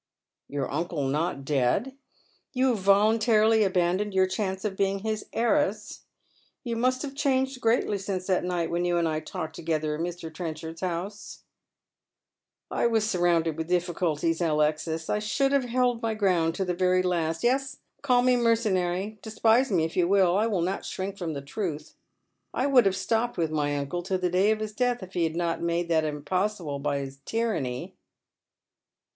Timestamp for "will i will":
20.07-20.61